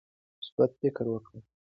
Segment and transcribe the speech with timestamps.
[0.39, 1.39] مثبت فکر وکړئ.